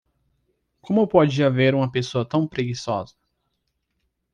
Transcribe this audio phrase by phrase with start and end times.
[0.81, 3.13] Como pode haver uma pessoa tão preguiçosa?